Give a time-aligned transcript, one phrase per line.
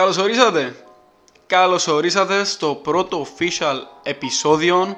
[0.00, 0.84] Καλώς ορίσατε!
[1.46, 4.96] Καλώς ορίσατε στο πρώτο official επεισόδιο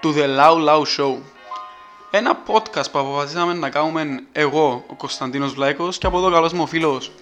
[0.00, 1.16] του The Loud Loud Show.
[2.10, 6.62] Ένα podcast που αποφασίσαμε να κάνουμε εγώ, ο Κωνσταντίνος Βλάικος και από εδώ καλός μου
[6.62, 7.12] ο φίλος.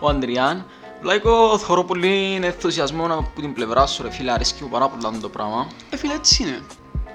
[0.00, 0.66] Ο Ανδριάν.
[1.00, 5.28] Βλάικο, θεωρώ πολύ ενθουσιασμό από την πλευρά σου, ρε φίλε, αρέσκει μου πάρα πολύ το
[5.28, 5.66] πράγμα.
[5.90, 6.62] Ε φίλε έτσι είναι.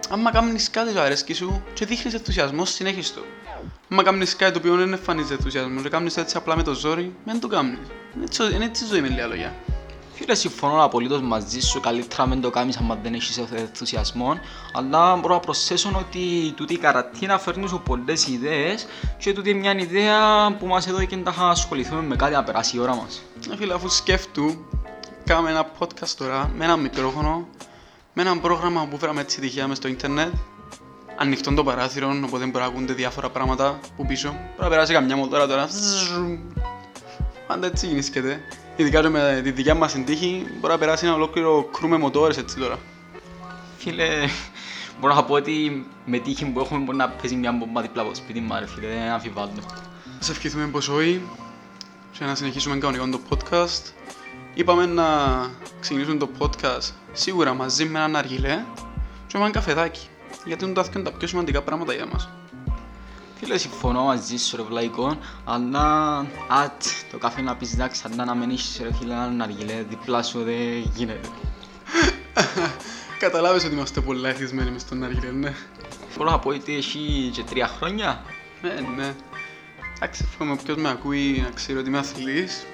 [0.09, 3.21] Άμα κάνεις κάτι το αρέσκει σου και δείχνεις ενθουσιασμό, συνέχισε το.
[3.91, 7.15] Άμα κάνεις κάτι το οποίο δεν εμφανίζει ενθουσιασμός και κάνεις έτσι απλά με το ζόρι,
[7.25, 7.77] δεν το κάνεις.
[8.23, 9.55] Έτσι, είναι έτσι η ζωή με λίγα λόγια.
[10.13, 14.39] Φίλε, συμφωνώ απολύτως μαζί σου, καλύτερα μην το κάνεις αν δεν έχεις ενθουσιασμό,
[14.73, 19.59] αλλά μπορώ να προσθέσω ότι τούτη η καρατίνα φέρνει σου πολλές ιδέες και τούτη είναι
[19.59, 23.21] μια ιδέα που μας εδώ και να ασχοληθούμε με κάτι να περάσει η ώρα μας.
[23.51, 24.65] Ε, φίλε, αφού σκέφτου,
[25.25, 27.47] κάνουμε ένα podcast τώρα με ένα μικρόφωνο,
[28.13, 30.33] με ένα πρόγραμμα που φέραμε έτσι τυχαία μες στο ίντερνετ,
[31.17, 34.29] ανοιχτό το παράθυρο, οπότε μπορεί να ακούνται διάφορα πράγματα που πίσω.
[34.29, 35.69] Μπορεί να περάσει καμιά μοτόρα τώρα.
[37.47, 38.41] Πάντα έτσι γεννήσκεται.
[38.75, 42.37] Ειδικά και με τη δικιά μας συντύχη, μπορεί να περάσει ένα ολόκληρο κρού με μοτόρες
[42.37, 42.79] έτσι τώρα.
[43.77, 44.07] Φίλε,
[44.99, 48.11] μπορώ να πω ότι με τύχη που έχουμε μπορεί να παίζει μια μπομπά δίπλα από
[48.11, 49.51] το σπίτι μου, ρε φίλε, δεν αμφιβάλλω.
[50.19, 51.21] Ας ευχηθούμε πως όχι
[52.11, 53.91] και να συνεχίσουμε κανονικό το podcast.
[54.53, 55.05] Είπαμε να
[55.79, 58.63] ξεκινήσουμε το podcast σίγουρα μαζί με έναν αργυλέ
[59.27, 60.07] και με έναν καφεδάκι.
[60.47, 62.29] Γιατί είναι τα τα πιο σημαντικά πράγματα για μας.
[63.39, 66.17] Φίλε, συμφωνώ μαζί σου ρε βλαϊκό, αλλά
[66.47, 70.23] ατ, το καφέ να πεις εντάξει, αντά να μην έχεις ρε φίλε έναν αργυλέ διπλά
[70.23, 71.29] σου δεν γίνεται.
[73.19, 75.53] Καταλάβες ότι είμαστε πολλά εθισμένοι μες στον αργυλέ, ναι.
[76.17, 78.23] Μπορώ να πω ότι έχει και τρία χρόνια.
[78.61, 79.15] Ναι, ναι.
[79.95, 82.65] Εντάξει, εύχομαι όποιος με ακούει να ξέρει ότι είμαι αθλητής.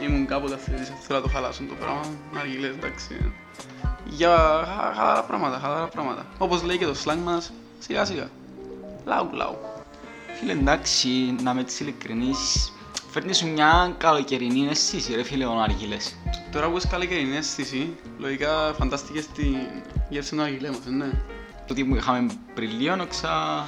[0.00, 2.06] Ήμουν κάποτε αθλητής, θέλω να το χαλάσω το πράγμα.
[2.38, 3.32] Αργυλές, εντάξει.
[4.16, 6.26] Για χα- χαλαρά πράγματα, χαλαρά πράγματα.
[6.38, 8.28] Όπως λέει και το slang μας, σιγά σιγά.
[9.04, 9.56] Λαου, λαου.
[10.38, 11.08] Φίλε, εντάξει,
[11.42, 12.72] να είμαι έτσι ειλικρινής,
[13.10, 16.14] φέρνεις σου μια καλοκαιρινή αίσθηση ρε φίλε ο αργυλές.
[16.52, 19.44] Τώρα που είσαι καλοκαιρινή αίσθηση, λογικά φαντάστηκες τη
[20.08, 21.10] γεύση του αργυλέ μας, ναι.
[21.66, 23.66] Τούτη που είχαμε πριν λίγο, νόξα...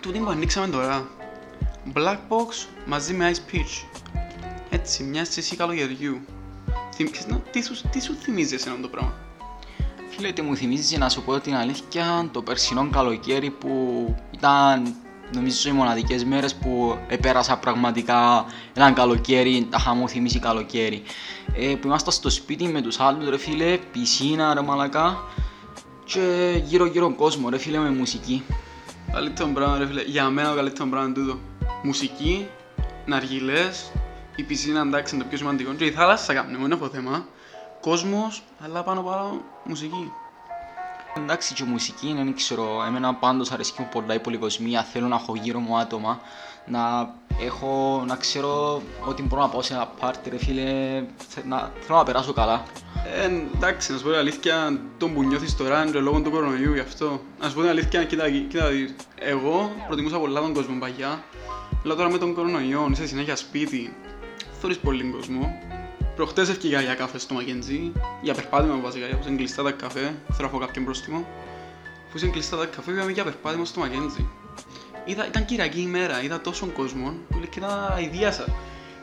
[0.00, 1.06] Τούτη που ανοίξαμε τώρα.
[1.94, 3.86] Black box μαζί με ice peach.
[4.70, 6.20] Έτσι, μια αίσθηση καλοκαιριού.
[6.94, 9.14] Θυμ- ξέρεις να- Τι σου, τι σου θυμίζει εσένα το πράγμα;
[10.18, 14.94] Φίλε, τι μου θυμίζει να σου πω την αλήθεια το περσινό καλοκαίρι που ήταν
[15.34, 18.44] νομίζω οι μοναδικές μέρες που επέρασα πραγματικά
[18.74, 21.02] έναν καλοκαίρι, τα είχα μου θυμίσει καλοκαίρι.
[21.54, 25.18] Ε, που ήμασταν στο σπίτι με τους άλλους ρε φίλε, πισίνα ρε μαλακά
[26.04, 28.42] και γύρω γύρω κόσμο ρε φίλε με μουσική.
[29.12, 30.02] Καλύτερο πράγμα, ρε φίλε.
[30.02, 31.38] Για μένα το καλύτερο πράγμα είναι τούτο.
[31.82, 32.48] Μουσική,
[33.06, 33.92] ναργιλές,
[34.36, 35.72] η πισίνα εντάξει είναι το πιο σημαντικό.
[35.72, 37.26] Και η θάλασσα κάνουμε, δεν έχω θέμα.
[37.90, 40.12] Κόσμος, αλλά πάνω πάνω μουσική.
[41.16, 45.34] Εντάξει και μουσική, δεν ξέρω, εμένα πάντως αρέσκει μου πολλά η πολυκοσμία, θέλω να έχω
[45.36, 46.20] γύρω μου άτομα,
[46.66, 51.72] να έχω, να ξέρω ότι μπορώ να πάω σε ένα πάρτι ρε φίλε, θε- να,
[51.80, 52.62] θέλω να περάσω καλά.
[53.22, 53.24] Ε,
[53.54, 56.72] εντάξει, να σου πω την αλήθεια, τον που νιώθεις τώρα είναι και λόγω του κορονοϊού
[56.74, 57.20] γι' αυτό.
[57.40, 58.94] Να σου πω την αλήθεια, κοίτα, κοίτα δεις.
[59.18, 61.22] Εγώ προτιμούσα πολλά τον κόσμο παγιά,
[61.84, 63.96] αλλά τώρα με τον κορονοϊό, είσαι συνέχεια σπίτι,
[64.60, 65.58] θωρείς πολύ κόσμο.
[66.16, 70.14] Προχτές έφυγα για καφέ στο Μακεντζή, για περπάτημα βασικά, γιατί είναι κλειστά τα καφέ, θέλω
[70.40, 71.26] να φω κάποιον πρόστιμο.
[72.12, 74.28] Που είναι κλειστά τα καφέ, πήγαμε για περπάτημα στο Μακεντζή.
[75.04, 78.44] Είδα, ήταν κυριακή ημέρα, είδα τόσον κόσμο που λέει και τα ιδίασα.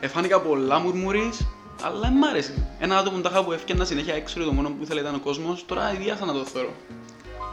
[0.00, 1.46] Εφάνηκα πολλά μουρμουρείς,
[1.82, 2.68] αλλά δεν μ' άρεσε.
[2.78, 5.64] Ένα άτομο τάχα που έφτιανα συνέχεια έξω και το μόνο που ήθελε ήταν ο κόσμος,
[5.66, 6.72] τώρα ιδιάσα να το θεωρώ.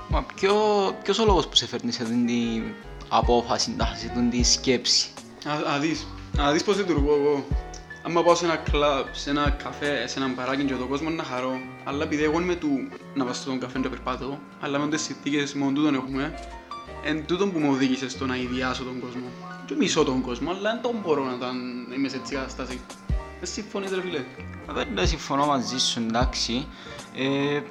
[0.10, 0.56] Μα ποιο,
[1.04, 2.64] ποιος ο λόγος που σε φέρνει σε αυτήν την
[3.10, 5.10] απόφαση, να- σε αυτήν τη σκέψη.
[5.48, 6.08] Α, α δεις,
[6.42, 7.46] α δεις πώς λειτουργώ εγώ.
[8.04, 11.24] Άμα πάω σε ένα κλαμπ, σε ένα καφέ, σε ένα μπαράκι και τον κόσμο να
[11.24, 15.02] χαρώ, αλλά επειδή εγώ είμαι του να πάω στον καφέ και περπάτω, αλλά με τις
[15.02, 16.34] συνθήκες μόνο τούτον έχουμε,
[17.04, 19.26] εν τούτον που με οδήγησε στο να ιδιάσω τον κόσμο.
[19.66, 21.56] Και μισώ τον κόσμο, αλλά δεν τον μπορώ να τον
[21.96, 22.82] είμαι σε έτσι κατάσταση.
[23.40, 24.24] Δεν συμφωνείς ρε φίλε;
[24.74, 26.68] Δεν δεν συμφωνώ μαζί σου, εντάξει.
[27.16, 27.62] Ε,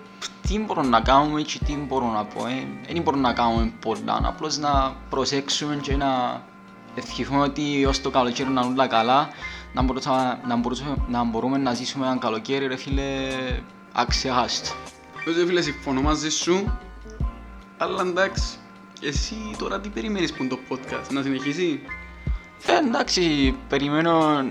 [0.49, 2.47] τι μπορούμε να κάνουμε και τι μπορώ να πω.
[2.47, 6.43] Ε, δεν μπορούμε να κάνουμε πολλά, απλώς να προσέξουμε και να
[6.95, 9.29] ευχηθούμε ότι ως το καλοκαίρι να είναι όλα καλά,
[9.73, 13.29] να, μπορούσα, να, μπορούσα, να μπορούμε να ζήσουμε ένα καλοκαίρι, ρε φίλε,
[13.93, 14.75] αξιάχαστο.
[15.37, 16.79] Ρε φίλε, συμφωνώ μαζί σου,
[17.79, 18.59] αλλά εντάξει.
[19.03, 21.81] Εσύ τώρα τι περιμένεις που είναι το podcast, να συνεχίσει.
[22.67, 24.45] Ε, εντάξει, περιμένω,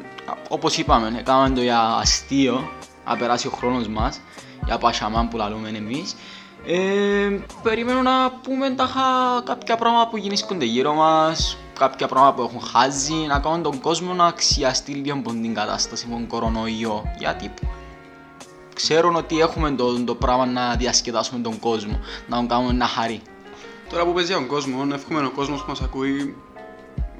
[0.49, 2.69] όπως είπαμε, έκαναμε το για αστείο,
[3.05, 4.19] να περάσει ο χρόνος μας,
[4.65, 6.15] για πασαμάν που λαλούμε εμείς.
[6.65, 9.01] Ε, περιμένω να πούμε τάχα
[9.45, 14.13] κάποια πράγματα που γίνονται γύρω μας, κάποια πράγματα που έχουν χάσει, να κάνουν τον κόσμο
[14.13, 17.11] να αξιαστεί λίγο από την κατάσταση με τον κορονοϊό.
[17.17, 17.53] Γιατί
[18.73, 23.21] ξέρουν ότι έχουμε το, το πράγμα να διασκεδάσουμε τον κόσμο, να τον κάνουμε να χαρεί.
[23.89, 26.35] Τώρα που παίζει για τον κόσμος, εύχομαι ο κόσμος που μας ακούει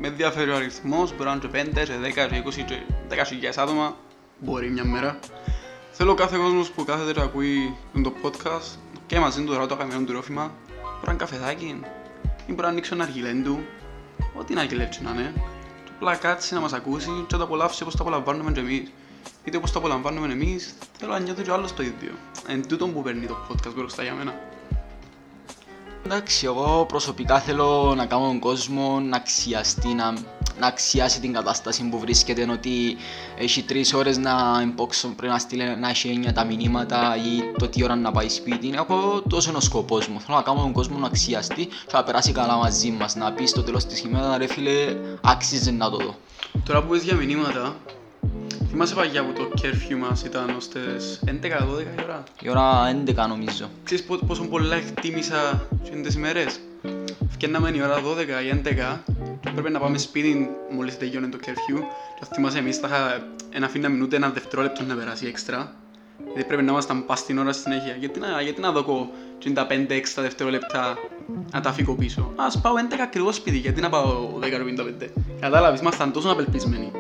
[0.02, 2.76] με ενδιαφέρει ο αριθμός, μπορεί να είναι και 5, και 10, και 20, και
[3.10, 3.96] 10 χιλιάδες άτομα,
[4.40, 5.20] μπορεί μια μέρα.
[5.92, 8.78] Θέλω κάθε κόσμος που κάθεται και ακούει το podcast
[9.10, 11.82] και μαζί του τώρα το αγαπημένο του ρόφημα μπορεί να είναι καφεδάκι
[12.46, 13.60] ή μπορεί να ανοίξει ένα αργυλέν του
[14.40, 15.34] ό,τι να αργυλέτσι να είναι.
[15.84, 18.92] Και απλά κάτσει να μας ακούσει και να το απολαύσει όπως το απολαμβάνουμε και εμείς.
[19.44, 22.12] Είτε όπως το απολαμβάνουμε εμείς θέλω να νιώθει και ο άλλος το ίδιο.
[22.48, 24.34] Εν τούτο που παίρνει το podcast μπροστά για μένα
[26.06, 30.14] Εντάξει, εγώ προσωπικά θέλω να κάνω τον κόσμο να αξιαστεί, να,
[30.60, 32.98] να αξιάσει την κατάσταση που βρίσκεται ενώ ότι
[33.38, 37.68] έχει τρεις ώρες να εμπόξω πριν να στείλει να έχει έννοια τα μηνύματα ή το
[37.68, 38.74] τι ώρα να πάει σπίτι.
[38.76, 40.20] Εγώ τόσο είναι ο σκοπός μου.
[40.22, 43.16] Θέλω να κάνω τον κόσμο να αξιαστεί και να περάσει καλά μαζί μας.
[43.16, 46.16] Να πει στο τέλος της ημέρας ρε φίλε άξιζε να το δω.
[46.66, 47.76] Τώρα που πες για μηνύματα
[48.70, 51.32] Θυμάσαι παγιά που το curfew μας ήταν ως τις 11-12
[51.98, 53.70] η ώρα; Η ώρα 11 νομίζω.
[53.84, 55.68] Ξέρεις πο- πόσο πολλά εκτίμησα
[56.04, 56.60] τις ημέρες.
[57.42, 58.02] Φκέναμε η ώρα 12
[58.46, 58.98] ή 11
[59.42, 61.80] και έπρεπε να πάμε σπίτι μόλις τελειώνει το curfew.
[62.20, 65.74] Και θυμάσαι εμείς θα είχα ένα αφήναμε ούτε ένα δευτερόλεπτο να περάσει έξτρα.
[66.34, 67.96] Γιατί πρέπει να ήμασταν πας στην ώρα συνέχεια.
[68.00, 70.98] Γιατί να, γιατί να δω και τα 5 έξτρα δευτερόλεπτα
[71.52, 72.34] να τα φύγω πίσω.
[72.36, 74.30] Ας πάω 11 ακριβώς σπίτι, γιατί να πάω
[75.02, 75.08] 10-55.
[75.40, 76.92] Κατάλαβες, ήμασταν τόσο απελπισμένοι.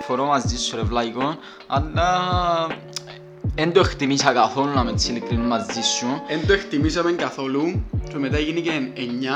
[0.00, 2.20] Φορώ μαζί σου ρε βλαϊκό, αλλά
[3.58, 6.06] δεν το εκτιμήσα καθόλου να με τις ειλικρινή μαζί σου.
[6.28, 8.70] Δεν το εκτιμήσαμε καθόλου και μετά γίνηκε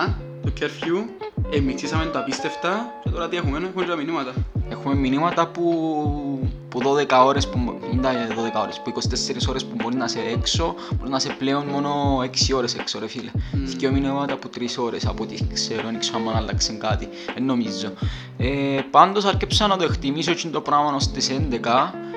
[0.09, 4.33] 9 το curfew, εμιτσίσαμε το απίστευτα και τώρα τι έχουμε, έχουμε και τα μηνύματα.
[4.71, 7.59] Έχουμε μηνύματα που, που 12 ώρες, που,
[7.93, 11.67] είναι 12 ώρες, που 24 ώρες που μπορεί να είσαι έξω, μπορεί να είσαι πλέον
[11.67, 13.31] μόνο 6 ώρες έξω ρε φίλε.
[13.35, 13.57] Mm.
[13.77, 17.93] Δύο μηνύματα από 3 ώρες, από ό,τι ξέρω, δεν ξέρω αν άλλαξε κάτι, δεν νομίζω.
[18.39, 22.12] Ε, πάντως αρκέψα να το εκτιμήσω έτσι το πράγμα ως τις 11.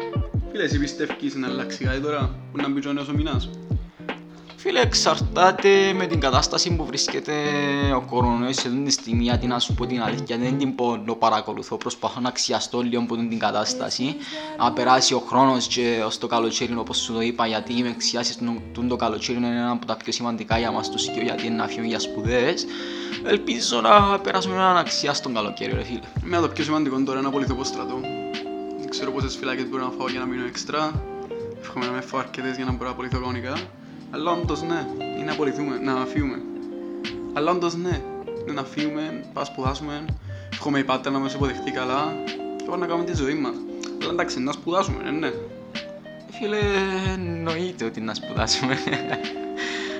[0.55, 3.49] Φίλε, εσύ πιστεύεις να αλλάξει κάτι τώρα που να μπει και ο νέος ο μηνάς.
[4.55, 7.33] Φίλε, εξαρτάται με την κατάσταση που βρίσκεται
[7.95, 11.03] ο κορονοϊός σε αυτή τη στιγμή, γιατί να σου πω την αλήθεια, δεν την πω,
[11.05, 14.15] το παρακολουθώ, προσπαθώ να αξιαστώ λίγο από την κατάσταση,
[14.57, 18.37] να περάσει ο χρόνος και ως το καλοκαίρι όπως σου το είπα, γιατί με εξιάσεις
[18.73, 21.55] του το καλοκαίρι είναι ένα από τα πιο σημαντικά για μας τους και γιατί είναι
[21.55, 22.65] να φύγουμε για σπουδές.
[23.25, 25.99] Ελπίζω να περάσουμε έναν αξιάστον καλοκαίρι, ρε φίλε.
[26.23, 27.99] Εμένα το πιο σημαντικό τώρα είναι να απολυθώ από στρατό.
[28.97, 31.03] Δεν ξέρω πόσες φυλάκες μπορώ να φάω για να μείνω έξτρα.
[31.61, 33.57] Εύχομαι να με φάω αρκετές για να μπορώ να απολυθώ κανονικά.
[34.11, 36.41] Αλλά όντως ναι, είναι να απολυθούμε, να φύγουμε.
[37.33, 38.01] Αλλά όντως ναι,
[38.41, 40.05] είναι να φύγουμε, να σπουδάσουμε.
[40.51, 42.13] Εύχομαι η πάτα να μας υποδεχτεί καλά
[42.57, 43.53] και πάμε να κάνουμε τη ζωή μας.
[44.01, 45.31] Αλλά εντάξει, να σπουδάσουμε, ναι, ναι.
[46.39, 46.59] Φίλε,
[47.13, 48.77] εννοείται ότι να σπουδάσουμε.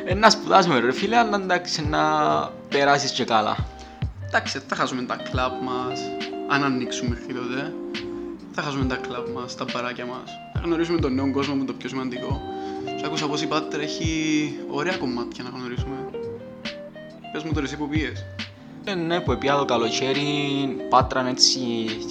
[0.07, 2.01] Ε, να σπουδάσουμε ρε φίλε, αλλά εντάξει να
[2.69, 3.57] περάσεις και καλά.
[4.27, 6.00] Εντάξει, θα χάσουμε τα κλαμπ μας,
[6.50, 7.74] αν ανοίξουμε μέχρι τότε.
[8.57, 10.31] Θα χάσουμε τα κλαμπ μας, τα μπαράκια μας.
[10.53, 12.41] Θα γνωρίσουμε τον νέο κόσμο που είναι το πιο σημαντικό.
[12.97, 14.09] Και άκουσα πως η Πάτρα έχει
[14.69, 15.95] ωραία κομμάτια να γνωρίσουμε.
[17.31, 18.25] Πες μου τώρα εσύ που πήγες.
[18.83, 20.21] Ε, ναι, που έπια το καλοκαίρι,
[20.89, 21.59] πάτραν έτσι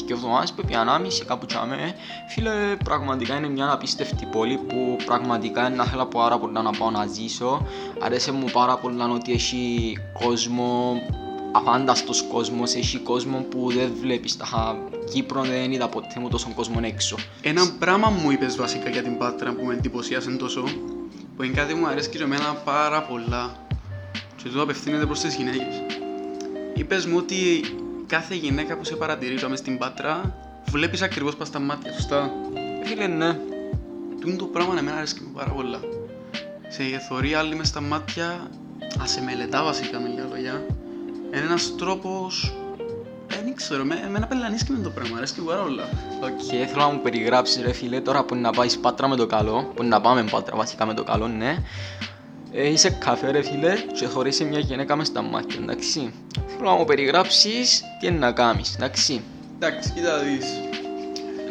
[0.06, 1.94] δύο εβδομάδες, που έπια ανάμιση κάπου τσάμε.
[2.28, 6.90] Φίλε, πραγματικά είναι μια απίστευτη πόλη που πραγματικά είναι να θέλω πάρα πολλά να πάω
[6.90, 7.66] να ζήσω.
[8.00, 11.00] Αρέσει μου πάρα πολλά ότι έχει κόσμο,
[11.54, 14.30] αφάνταστος κόσμος, έχει κόσμο που δεν βλέπεις.
[14.30, 14.78] Στα
[15.12, 17.16] Κύπρο δεν είδα ποτέ μου τόσο κόσμο έξω.
[17.42, 20.64] Ένα πράγμα μου είπες βασικά για την Πάτρα που με εντυπωσίασε τόσο,
[21.36, 23.66] που είναι κάτι που μου αρέσει και εμένα πάρα πολλά.
[24.42, 25.82] Και το απευθύνεται προς τις γυναίκες.
[26.74, 27.36] Είπες μου ότι
[28.06, 30.34] κάθε γυναίκα που σε παρατηρεί μες στην Πάτρα
[30.70, 32.30] βλέπεις ακριβώς πας στα μάτια, σωστά;
[32.82, 33.38] Ε, Φίλε, ναι.
[34.20, 35.80] Τούν το πράγμα εμένα αρέσει μου πάρα πολλά.
[36.68, 38.50] Σε θωρεί άλλη μες στα μάτια,
[39.02, 40.66] ας σε μελετά βασικά με λίγα λόγια.
[41.34, 42.54] Είναι ένας τρόπος,
[43.28, 45.82] δεν ξέρω, με, εμένα πελανίσκει με το πράγμα, αρέσει μου πάρα πολλά.
[46.22, 49.26] Οκ, θέλω να μου περιγράψεις ρε φίλε τώρα που είναι να πάεις Πάτρα με το
[49.26, 51.56] καλό, που είναι να πάμε Πάτρα βασικά με το καλό, ναι.
[52.52, 56.12] Ε, είσαι καφέ ρε φίλε και χωρίς μια γυναίκα μες στα μάτια, εντάξει.
[56.56, 59.22] Θέλω να μου περιγράψεις τι είναι να κάνεις, εντάξει.
[59.58, 60.46] Εντάξει, κοίτα δεις.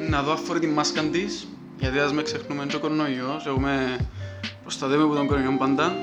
[0.09, 1.47] Να δω αφορεί τη μάσκα της,
[1.79, 3.97] γιατί ας με ξεχνούμε και ο κορονοϊός, εγώ με
[4.61, 5.95] προστατεύω από τον κορονοϊό πάντα.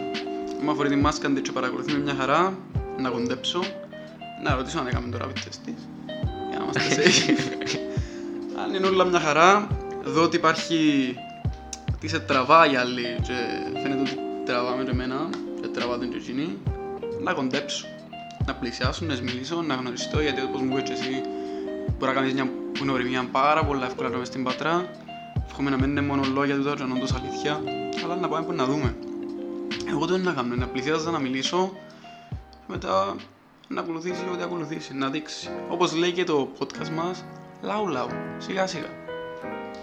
[0.62, 2.54] Με αφορεί τη μάσκα της και παρακολουθεί με μια χαρά,
[3.00, 3.60] να κοντέψω,
[4.42, 5.88] να ρωτήσω αν έκαμε το rapid test της,
[6.50, 7.78] για να είμαστε safe.
[8.62, 9.68] αν είναι όλα μια χαρά,
[10.04, 11.14] δω ότι υπάρχει,
[11.94, 13.34] ότι σε τραβάει άλλη και
[13.82, 15.28] φαίνεται ότι τραβάμε και εμένα
[15.60, 16.58] και τραβάτε και εκείνη,
[17.22, 17.86] να κοντέψω,
[18.46, 21.20] να πλησιάσω, να μιλήσω, να γνωριστώ, γιατί όπως μου είπες και εσύ,
[21.98, 24.88] μπορεί να κάνεις μια γνωριμία πάρα πολλά εύκολα μες στην πατρά.
[25.46, 27.60] Εύχομαι να μην είναι μόνο λόγια του τώρα, όντως αλήθεια,
[28.04, 28.96] αλλά να πάμε που να δούμε.
[29.88, 31.99] Εγώ το να κάνω, να πλησιάζω, να μιλήσω, και
[32.70, 33.16] μετά
[33.68, 35.48] να ακολουθήσει ό,τι ακολουθήσει, να δείξει.
[35.68, 37.24] Όπως λέει και το podcast μας,
[37.62, 38.08] λαού λαού,
[38.38, 38.88] σιγά σιγά.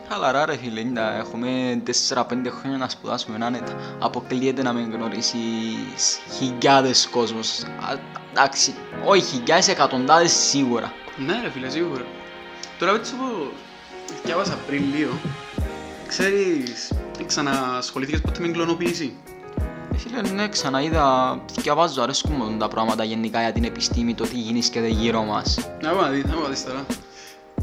[0.09, 2.23] Χαλαρά ρε φίλε, είναι, έχουμε 4-5
[2.59, 3.75] χρόνια να σπουδάσουμε άνετα.
[3.99, 7.63] Αποκλείεται να μην γνωρίσεις χιλιάδες κόσμος.
[7.63, 7.97] Α,
[8.31, 8.73] Εντάξει,
[9.05, 10.93] όχι χιλιάδες, εκατοντάδες σίγουρα.
[11.25, 12.05] Ναι ρε φίλε, σίγουρα.
[12.79, 13.51] Τώρα έτσι που
[14.23, 15.11] διάβασα πριν λίγο,
[16.07, 16.91] ξέρεις
[17.25, 19.15] ξανασχολήθηκες ποτέ με κλωνοποίηση;
[19.97, 24.37] Ε, Φίλε, ναι, ξαναείδα, διαβάζω, αρέσκουν μου τα πράγματα γενικά για την επιστήμη, το τι
[24.39, 25.69] γίνεται γύρω μας.
[25.81, 26.85] Να πάμε να δεις, να πάμε να δεις τώρα.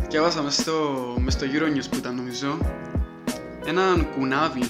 [0.08, 0.72] Και έβασα μες στο,
[1.18, 2.58] μες στο Euronews που ήταν νομίζω
[3.64, 4.62] έναν κουνάβι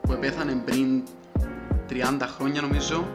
[0.00, 1.02] που επέθανε πριν
[1.90, 1.94] 30
[2.36, 3.06] χρόνια νομίζω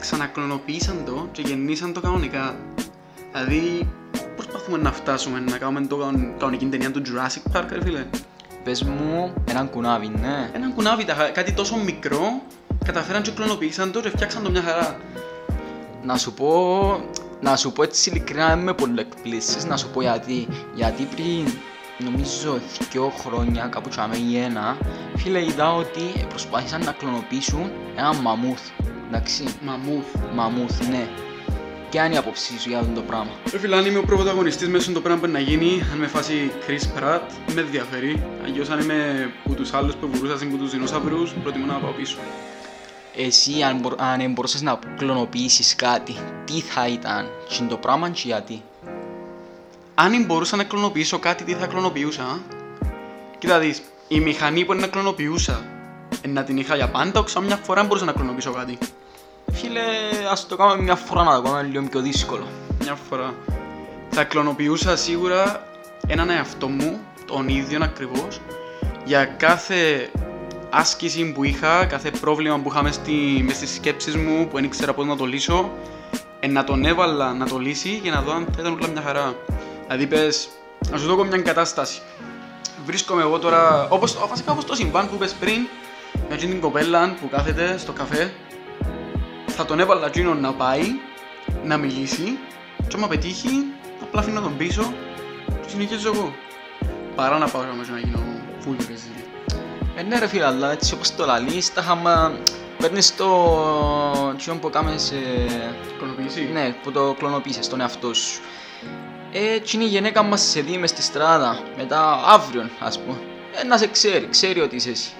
[0.00, 2.56] ξανακλωνοποίησαν το και γεννήσαν το κανονικά.
[3.32, 3.88] Δηλαδή
[4.36, 8.06] προσπαθούμε να φτάσουμε να κάνουμε το κανον- κανονική ταινία του Jurassic Park ρε φίλε.
[8.64, 10.50] Πες μου έναν κουνάβι, ναι.
[10.52, 12.42] Έναν κουνάβι, τα- κάτι τόσο μικρό
[12.84, 14.96] καταφέραν και κλωνοποίησαν το και φτιάξαν το μια χαρά.
[16.02, 16.50] Να σου πω,
[17.40, 20.48] να σου πω έτσι ειλικρινά δεν με πολύ εκπλήσεις, να σου πω γιατί.
[20.74, 21.46] Γιατί πριν
[21.98, 22.58] νομίζω
[22.90, 24.76] δύο χρόνια, κάπου τσάμε ή ένα,
[25.16, 28.60] φίλε είδα ότι προσπάθησαν να κλωνοποιήσουν ένα μαμούθ.
[29.08, 30.06] Εντάξει, Μαμούθ.
[30.34, 31.08] μαμούθ, ναι.
[31.94, 34.68] Και αν η άποψή σου για αυτό το πράγμα; Ρε φίλε, αν είμαι ο πρωταγωνιστής
[34.68, 37.20] μέσα στο πράγμα που να γίνει, αν με φάσει Chris Pratt,
[37.54, 38.22] με ενδιαφέρει.
[38.44, 42.16] Αγιώς αν είμαι που τους άλλους που βουρούσαν που τους δεινόσαυρους, προτιμώ να πάω πίσω.
[43.16, 48.22] Εσύ αν, μπορ, αν μπορούσες να κλωνοποιήσεις κάτι, τι θα ήταν, και το πράγμα και
[48.24, 48.62] γιατί;
[49.94, 52.36] Αν μπορούσα να κλωνοποιήσω κάτι, τι θα κλωνοποιούσα, α;
[53.38, 55.64] Κοίτα δεις, η μηχανή που είναι να κλωνοποιούσα,
[56.22, 58.78] ε, να την είχα για πάντα, όξα μια φορά μπορούσα να κλωνοποιήσω κάτι.
[59.54, 59.80] Φίλε,
[60.30, 62.46] ας το κάνουμε μια φορά να το κάνουμε λίγο πιο δύσκολο.
[62.80, 63.34] Μια φορά.
[64.10, 65.66] Θα κλωνοποιούσα σίγουρα
[66.06, 68.40] έναν εαυτό μου, τον ίδιο ακριβώς,
[69.04, 70.10] για κάθε
[70.70, 74.64] άσκηση που είχα, κάθε πρόβλημα που είχα μες, στη, μες στις σκέψεις μου, που δεν
[74.64, 75.70] ήξερα πώς να το λύσω,
[76.40, 79.02] ε, να τον έβαλα να το λύσει και να δω αν θα ήταν όλα μια
[79.02, 79.34] χαρά.
[79.82, 80.48] Δηλαδή πες,
[80.90, 82.00] να σου δω μια κατάσταση.
[82.84, 85.66] Βρίσκομαι εγώ τώρα, όπως, βασικά όπως το συμβάν που είπες πριν,
[86.28, 88.32] με εκείνη την κοπέλα που κάθεται στο καφέ,
[89.56, 90.82] θα τον έβαλα εκείνον να πάει,
[91.64, 92.38] να μιλήσει
[92.88, 93.64] και άμα πετύχει,
[94.02, 94.94] απλά αφήνω τον πίσω
[95.46, 96.34] και συνεχίζω εγώ.
[97.14, 98.18] Παρά να πάω μέσα να γίνω
[98.60, 99.12] full ρεζίλ.
[99.96, 102.32] Ε, ναι ρε φίλε, αλλά έτσι όπως το λαλείς, τα χάμα...
[102.78, 104.34] Παίρνεις το...
[104.36, 105.10] τσιόν που κάμες...
[105.10, 105.74] Ε...
[105.98, 106.48] Κολοποίηση.
[106.52, 108.40] Ναι, που το κλωνοποίησες τον εαυτό σου.
[109.32, 113.16] Ε, έτσι είναι η γυναίκα μας σε δει μες στη στράτα, μετά αύριο, ας πούμε.
[113.60, 115.10] Ε, να σε ξέρει, ξέρει ότι είσαι εσύ.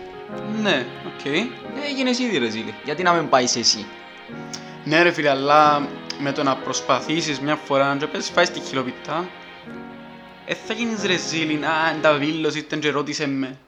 [0.63, 1.25] Ναι, οκ.
[1.25, 1.47] Ε,
[1.89, 3.87] έγινες ήδη ρε ζήλη, γιατί να μην πάεις εσύ.
[4.85, 5.89] Ναι ρε φίλε, αλλά
[6.19, 9.29] με το να προσπαθήσεις μια φορά να πες φάεις τη χιλοπιτά,
[10.47, 13.59] ε, θα γίνεις ρεζίλιν, α, εν τα βίλος ήρθαν και ρώτησε με.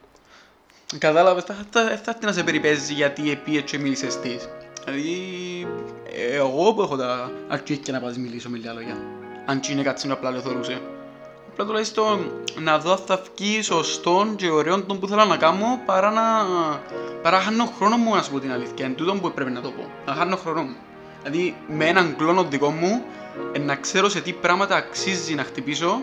[0.97, 4.49] Κατάλαβες, θα, θα, θα έρθει να σε περιπέζει γιατί επίε και μίλησες της.
[4.83, 5.67] Δηλαδή,
[6.15, 8.97] ε, εγώ που έχω τα αρχίδια να πας μιλήσω με λίγα λόγια.
[9.45, 10.81] Αν και είναι κάτι που απλά το θεωρούσε.
[11.59, 15.79] Απλά τουλάχιστον να δω αν θα βγει σωστόν και ωραίον τον που θέλω να κάνω
[15.85, 16.23] παρά να...
[17.21, 18.85] παρά χάνω χρόνο μου να σου πω την αλήθεια.
[18.85, 19.89] Εν τούτον που πρέπει να το πω.
[20.05, 20.75] Να χάνω χρόνο μου.
[21.23, 23.03] Δηλαδή με έναν κλόνο δικό μου
[23.53, 26.01] ε, να ξέρω σε τι πράγματα αξίζει να χτυπήσω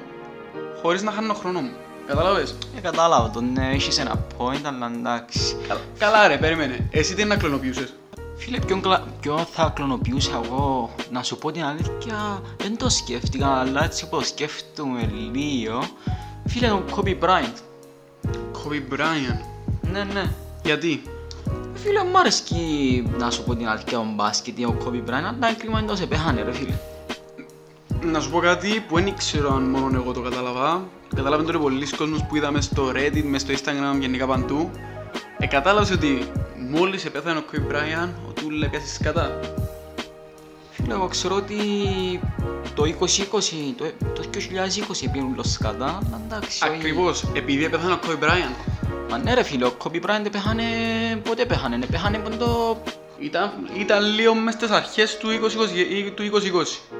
[0.82, 1.72] χωρίς να χάνω χρόνο μου.
[2.06, 5.56] Κατάλαβες; Ε, κατάλαβα τον, ναι, έχεις ένα point, αλλά εντάξει.
[5.68, 6.88] Καλά, καλά ρε, περίμενε.
[6.90, 7.94] Εσύ τι να κλωνοποιούσες;
[8.36, 9.04] Φίλε, ποιον, κλα...
[9.20, 14.28] ποιον θα κλωνοποιούσα εγώ, να σου πω την αλήθεια, δεν το σκέφτηκα, αλλά έτσι όπως
[14.28, 15.84] σκέφτομαι λίγο,
[16.46, 17.56] φίλε, τον Kobe Bryant.
[18.52, 19.40] Kobe Bryant;
[19.92, 20.30] Ναι, ναι.
[20.64, 21.02] Γιατί;
[21.74, 25.54] Φίλε, μου αρέσκει να σου πω την αλήθεια ο μπάσκετ ή ο Kobe Bryant, αλλά
[25.58, 26.74] κρίμα είναι τόσο πέχανε ρε φίλε.
[28.02, 30.84] Να σου πω κάτι που δεν ήξερα αν μόνο εγώ το κατάλαβα.
[31.14, 34.70] Κατάλαβε τώρα πολλοί κόσμος που είδαμε στο Reddit, μες στο Instagram, γενικά παντού.
[35.38, 39.40] Ε, κατάλαβες ότι μόλις επέθανε ο Kobe Bryant, ο Τούλ έπιασε σκατά.
[40.70, 41.56] Φίλε, εγώ ξέρω ότι
[42.74, 42.86] το 2020,
[43.76, 43.84] το,
[44.14, 46.64] το 2020 πήγαινε los σκατά, αλλά εντάξει.
[46.64, 46.74] όχι.
[46.74, 48.72] Ακριβώς, επειδή επέθανε ο Kobe Bryant.
[49.10, 50.64] Μα ναι ρε φίλε, ο Kobe Bryant πέθανε,
[51.22, 52.82] πότε πέθανε, ναι, πέθανε από το...
[53.18, 55.76] Ήταν, ήταν λίγο μες στις αρχές του 2020.
[55.90, 56.96] ή Του 2020.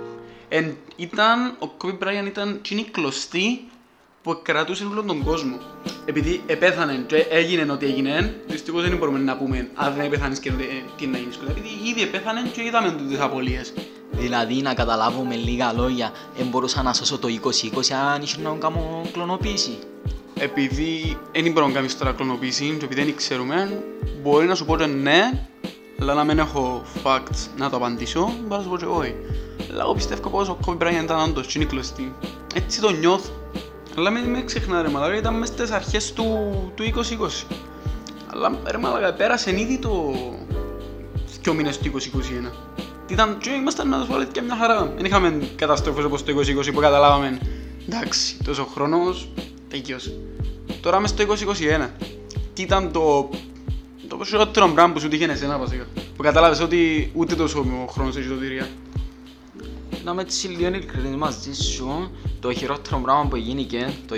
[0.48, 3.68] Εν, ήταν, ο Kobe Bryant ήταν εκείνη η κλωστή
[4.24, 5.58] που κρατούσε όλον τον κόσμο.
[6.04, 10.48] Επειδή επέθανε και έγινε ό,τι έγινε, δυστυχώς δεν μπορούμε να πούμε αν δεν επέθανες και
[10.48, 10.52] ε,
[10.96, 11.38] τι να γίνεις.
[11.48, 13.72] Επειδή ήδη επέθανε και είδαμε τις απολίες.
[14.10, 18.50] Δηλαδή να καταλάβω με λίγα λόγια, δεν μπορούσα να σώσω το 2020 αν είχε να
[18.50, 19.78] κάνω κλωνοποίηση.
[20.34, 23.84] Επειδή δεν μπορούμε να κάνεις τώρα κλωνοποίηση και επειδή δεν ξέρουμε,
[24.22, 25.46] μπορεί να σου πω και ναι,
[26.00, 29.14] αλλά να μην έχω facts να το απαντήσω, μπορεί να σου πω και όχι.
[29.70, 32.14] Αλλά εγώ πιστεύω πως ο Kobe Bryant ήταν όντως και είναι κλωστή.
[32.54, 33.30] Έτσι το νιώθω.
[33.96, 36.24] Αλλά μην, μην ξεχνά ρε μαλάκα, ήταν μέσα στις αρχές του,
[36.74, 37.56] του 2020.
[38.26, 40.14] Αλλά ρε μαλάκα, πέρασε ήδη το...
[41.42, 42.50] δυο μήνες του 2021.
[43.06, 44.92] Τι Ήταν και ήμασταν να το πω αλήθεια μια χαρά.
[44.96, 47.38] Δεν είχαμε καταστροφές όπως το 2020 που καταλάβαμε.
[47.88, 49.28] Εντάξει, τόσο χρόνος,
[49.68, 50.14] τελειώσε.
[50.80, 51.88] Τώρα μες στο 2021.
[52.54, 53.30] Τι ήταν το...
[54.08, 55.86] Το περισσότερο πράγμα που σου τύχαινε εσένα βασικά.
[56.16, 58.68] Που κατάλαβες ότι ούτε τόσο ο χρόνος έχει σωτηρία.
[60.04, 64.14] Να είμαι έτσι λίγο ειλικρινής μαζί σου, το χειρότερο πράγμα που γίνηκε το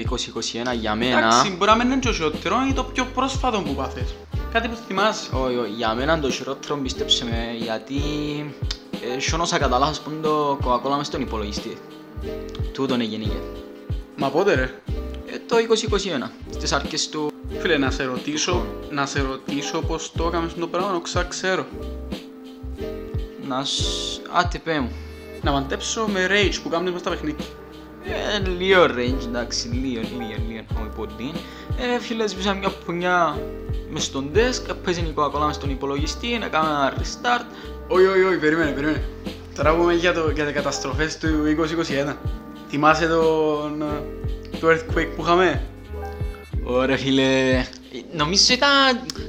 [0.72, 1.18] 2021 για μένα...
[1.18, 4.14] Εντάξει, μπορεί να μην είναι το χειρότερο, είναι το πιο πρόσφατο που πάθες.
[4.52, 7.94] Κάτι που θυμάσαι; Όχι, όχι, για μένα το χειρότερο πίστεψε με, γιατί
[9.14, 11.76] ε, σιώνωσα κατά λάθος που είναι το Coca-Cola μες στον υπολογιστή.
[12.72, 13.40] Τούτον έγινε.
[14.16, 14.74] Μα πότε ρε;
[15.26, 15.56] Ε, το
[16.26, 17.30] 2021, στις αρχές του...
[17.58, 21.66] Φίλε, να σε ρωτήσω, να σε ρωτήσω πώς το έκαμες στο πράγμα, να ξα ξέρω.
[23.48, 23.80] Να σ...
[24.32, 24.90] Άτε πέ μου.
[25.46, 27.44] Να μαντέψω με rage που κάνουν μες στα παιχνίδια.
[28.04, 31.32] Ε, λίγο range, εντάξει, λίγο, λίγο, λίγο, όχι πολύ.
[31.76, 33.38] Ε, φίλε, σβήσα μια πουνιά
[33.90, 37.46] μες στον desk, παίζει η Coca-Cola μες στον υπολογιστή, να κάνω ένα restart.
[37.88, 39.04] Όχι, όχι, όχι, περίμενε, περίμενε.
[39.56, 41.28] Τώρα πούμε για, το, για τις καταστροφές του
[42.08, 42.14] 2021.
[42.68, 45.62] Θυμάσαι τον, ε, το earthquake που είχαμε;
[46.68, 47.64] Ωραία φίλε,
[48.12, 48.68] νομίζω ήταν...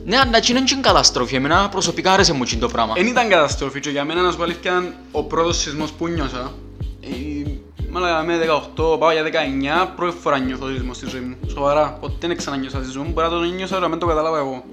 [0.05, 2.93] Ναι, αλλά εκείνο είναι καταστροφή, εμένα προσωπικά άρεσε μου εκείνο το πράγμα.
[2.97, 6.53] Εν ήταν καταστροφή και για μένα να σου πω αλήθεια ο πρώτος σεισμός που νιώσα.
[7.01, 7.49] Ε,
[7.89, 8.39] Μάλλον με
[8.75, 11.35] 18, πάω για 19, πρώτη φορά νιώθω σεισμό στη ζωή μου.
[11.47, 14.63] Σοβαρά, ποτέ δεν ξανανιώσα σεισμό, μπορεί να το νιώσα αλλά δεν το κατάλαβα εγώ.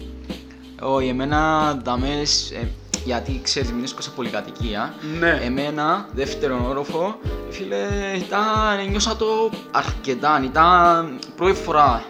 [0.81, 2.69] Όχι, εμένα δαμές, ε,
[3.05, 4.95] γιατί ξέρεις, μείνεις σε πολυκατοικία.
[5.19, 5.41] Ναι.
[5.45, 7.19] Εμένα, δεύτερον όροφο,
[7.51, 12.05] φίλε, ήταν, νιώσα το αρκετά, ήταν πρώτη φορά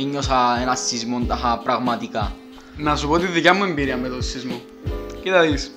[0.00, 2.32] ένιωσα ένα σεισμό ταχα πραγματικά.
[2.76, 4.60] Να σου πω τη δικιά μου εμπειρία με τον σεισμό.
[5.22, 5.70] Κοίτα δεις,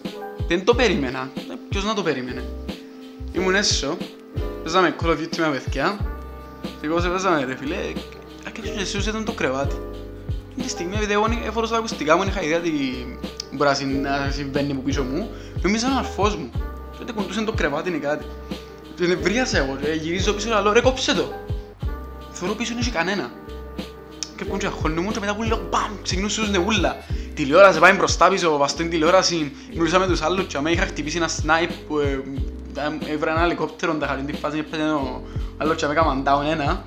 [0.47, 1.29] δεν το περίμενα.
[1.35, 2.43] Ε, Ποιος να το περίμενε.
[3.31, 3.97] Ήμουν έσω,
[4.63, 5.97] παίζαμε Call of Duty με παιδιά
[6.81, 7.75] και εγώ σε παίζαμε ρε φίλε,
[8.47, 9.75] άρχισε και εσύ ήταν το κρεβάτι.
[10.55, 12.71] Την στιγμή επειδή εγώ έφορωσα τα ακουστικά μου, είχα ιδέα τι
[13.51, 15.29] μπορεί να συν- να συμβαίνει από πίσω μου,
[15.61, 16.49] νομίζα ένας αρφός μου.
[16.91, 18.25] Και ότι κουντούσε το κρεβάτι ή κάτι.
[18.95, 21.33] Και νευρίασα εγώ και γυρίζω πίσω και λέω ρε κόψε το.
[22.31, 23.31] Θεωρώ πίσω δεν έχει κανένα.
[24.43, 26.97] Και βγουν και αγχώνουν και μετά που λέω μπαμ, ξεκινούσαν ούλα.
[27.33, 31.27] Τηλεόραση πάει μπροστά πίσω, βαστώ την τηλεόραση, μιλούσα τους άλλους και αμέ είχα χτυπήσει ένα
[31.27, 32.23] σνάιπ που ε,
[33.07, 35.21] ε, έβρα ένα ελικόπτερο τα χαρήν τη φάση και πέτε ο
[35.57, 36.85] άλλος και αμέ έκαναν down ένα.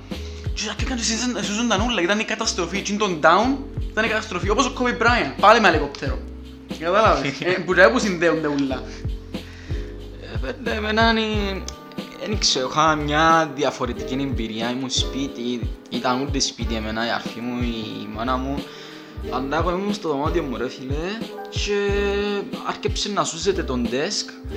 [0.53, 1.01] Και και έκανε
[1.41, 3.57] σούζονταν ούλα, ήταν η καταστροφή, και τον down
[3.89, 6.19] ήταν η καταστροφή, όπως ο Kobe Bryant, πάλι με ελικόπτερο.
[6.79, 8.81] Κατάλαβες, Ε, που τώρα που συνδέονται ούλα.
[10.21, 11.63] Ε, πέντε, εμένα είναι...
[12.27, 17.61] Δεν ξέρω, είχα μια διαφορετική εμπειρία, ήμουν σπίτι, ήταν ούτε σπίτι εμένα, η αρφή μου,
[17.61, 18.63] η μάνα μου.
[19.31, 21.17] Αλλά εγώ ήμουν στο δωμάτιο μου ρε φίλε
[21.49, 21.89] και
[22.67, 24.55] άρχισε να σούζεται τον desk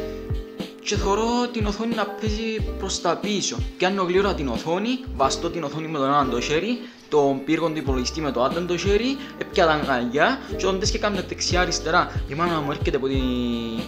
[0.85, 3.57] και θωρώ την οθόνη να παίζει προς τα πίσω.
[3.77, 6.79] Πιάνω γλύωρα την οθόνη, βαστώ την οθόνη με το ένα το χέρι,
[7.11, 10.99] τον πύργο του υπολογιστή με το άλλο το χέρι, έπια τα αγκαλιά και όταν και
[10.99, 12.23] κάμια δεξιά αριστερά.
[12.29, 13.21] Η μάνα μου έρχεται από την,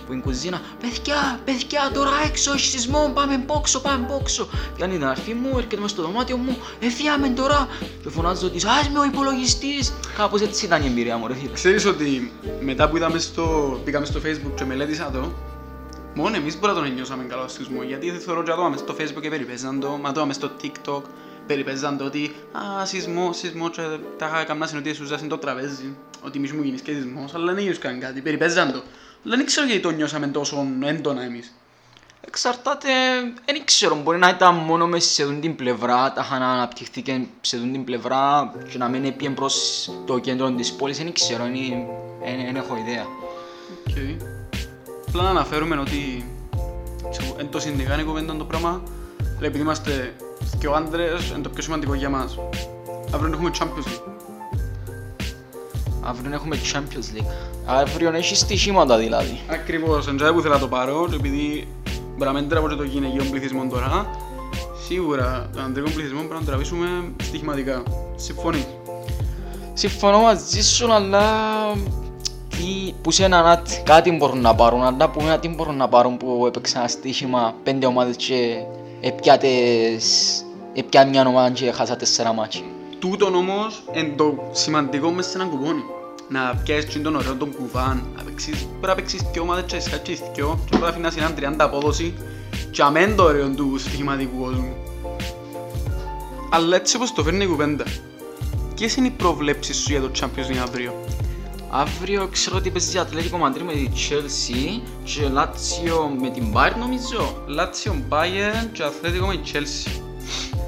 [0.02, 4.48] από την κουζίνα, παιδιά, παιδιά, τώρα έξω, έχει σεισμό, πάμε μπόξο, πάμε μπόξο.
[4.76, 7.68] Πιάνει την αρφή μου, έρχεται μέσα στο δωμάτιο μου, εφιάμε τώρα.
[8.02, 9.92] Και φωνάζω της, ας με ο υπολογιστής.
[10.16, 11.52] Κάπως έτσι ήταν η εμπειρία μου ρε φίλε.
[11.52, 15.32] Ξέρεις ότι μετά που είδαμε στο, πήγαμε στο facebook και μελέτησα το,
[16.14, 18.94] μόνο εμείς μπορεί να τον νιώσαμε καλό σεισμός, γιατί δεν θεωρώ και άτομα μες στο
[18.98, 21.02] facebook και περιπέζαν το, μα άτομα μες στο tiktok
[21.46, 23.82] περιπέζαν το ότι «Α, σεισμό, σεισμό» και
[24.18, 27.64] τα είχα καμνάσει ότι έσουζασαν το τραπέζι, ότι μη μου γίνεις και σεισμός, αλλά δεν
[27.64, 28.82] νιώσκαν κάτι, περιπέζαν το.
[29.24, 31.54] Αλλά δεν ξέρω γιατί το νιώσαμε τόσο έντονα εμείς.
[32.26, 32.88] Εξαρτάται,
[33.44, 37.02] δεν ξέρω, μπορεί να ήταν μόνο μες σε αυτήν την πλευρά, τα είχαν αναπτυχθεί
[37.40, 41.44] σε αυτήν την πλευρά και να μην έπιεν προς το κέντρο της πόλης, δεν ξέρω,
[42.44, 43.06] δεν έχω ιδέα.
[43.86, 44.16] Okay.
[45.08, 46.30] Απλά να αναφέρουμε ότι
[47.10, 48.82] ξέρω, εν το συνδικάνε η κουβέντα το πράγμα,
[49.38, 50.14] αλλά επειδή είμαστε
[50.58, 52.38] και ο άντρες, είναι το πιο σημαντικό για μας.
[53.14, 54.12] Αύριο έχουμε Champions League.
[56.02, 57.26] Αύριο έχουμε Champions League.
[57.66, 59.40] Αύριο έχεις στοιχήματα δηλαδή.
[59.48, 61.68] Ακριβώς, εντζάει που θέλω να το πάρω, και επειδή
[62.16, 64.06] μπορεί να μην τραβώ και το γυναικείο πληθυσμό τώρα,
[64.86, 66.86] σίγουρα τον ανδρικό πληθυσμό πρέπει να τον τραβήσουμε
[67.22, 67.82] στοιχηματικά.
[68.16, 68.66] Συμφωνείς;
[69.72, 71.22] Συμφωνώ μαζί σου, αλλά
[72.48, 75.88] τι, που σε έναν άτ, κάτι μπορούν να πάρουν, αλλά που ένα τι μπορούν να
[75.88, 78.56] πάρουν που έπαιξαν ένα στοίχημα πέντε ομάδες και
[79.04, 80.04] έπιατες,
[80.72, 82.64] έπια μια ομάδα και χάσα τέσσερα μάτσι.
[82.98, 85.82] Τούτον όμως είναι το σημαντικό μέσα σε έναν κουπόνι.
[86.28, 89.80] Να πιάσεις και τον ωραίο τον κουβάν, να παίξεις, πρέπει να παίξεις δυο ομάδες και
[89.80, 92.14] σκάτσεις και δυο και πρέπει να αφήνεις έναν 30 απόδοση
[92.70, 94.74] και αμέν το ωραίο του στοιχηματικού κόσμου.
[96.50, 97.84] Αλλά έτσι όπως το φέρνει η κουβέντα,
[98.74, 100.94] ποιες είναι οι προβλέψεις σου για το Champions League αύριο;
[101.74, 107.42] Αύριο ξέρω ότι παίζει Ατλέτικο Μαντρί με τη Chelsea και Λάτσιο με την Bayern νομίζω.
[107.46, 110.00] Λάτσιο Bayern και Αθλέτικο με η Chelsea.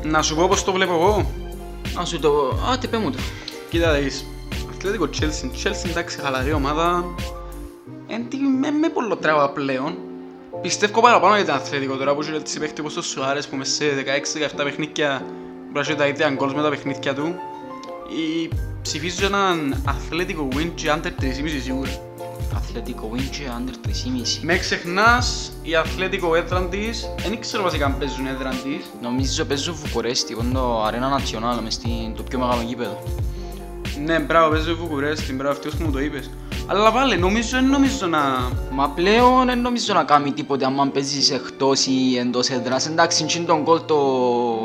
[0.03, 1.31] Να σου πω πώς το βλέπω εγώ.
[1.95, 2.59] Να σου το...
[2.71, 3.19] Α, τι πέ μου το.
[3.71, 4.25] Κοίτα δεις,
[4.71, 7.05] Αθλέτικο Chelsea, Chelsea εντάξει χαλαρή ομάδα,
[8.07, 9.97] εν τι με, με πολλό τράβα πλέον.
[10.63, 13.69] Πιστεύω παραπάνω για την Αθλέτικο τώρα που έχει έτσι παίχτη όπως το Σουάρες που μες
[13.69, 13.85] σε
[14.55, 15.23] 16-17 παιχνίδια
[15.73, 17.35] μπορεί να έχει τα ίδια γκολς με τα παιχνίδια του.
[18.09, 18.49] Ή
[18.83, 21.91] ψηφίζω έναν Αθλέτικο win και under 3,5 σίγουρα.
[22.55, 23.93] Αθλητικό win και under 3,5.
[24.43, 28.85] Με ξεχνάς η Αθλέτικο έδραν της, δεν ξέρω βασικά αν παίζουν έδραν της.
[29.03, 33.03] Νομίζω παίζω Βουκουρέστι, που είναι το Arena Nacional, μες στην- το πιο μεγάλο γήπεδο.
[34.05, 36.31] Ναι, μπράβο, παίζω Βουκουρέστι, μπράβο, αυτός που μου το είπες.
[36.67, 38.51] Αλλά πάλι, νομίζω, δεν νομίζω να...
[38.71, 42.87] Μα πλέον δεν νομίζω να κάνει τίποτε άμα παίζεις εκτός ή εντός έδρας.
[42.87, 43.97] Εντάξει, είναι τον κόλ το...